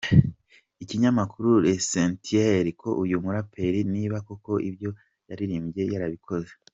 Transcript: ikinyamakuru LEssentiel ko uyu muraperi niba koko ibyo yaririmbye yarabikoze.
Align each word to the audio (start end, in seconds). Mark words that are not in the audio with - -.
ikinyamakuru 0.83 1.49
LEssentiel 1.63 2.67
ko 2.81 2.89
uyu 3.03 3.15
muraperi 3.23 3.79
niba 3.93 4.17
koko 4.27 4.51
ibyo 4.69 4.89
yaririmbye 5.29 5.83
yarabikoze. 5.93 6.51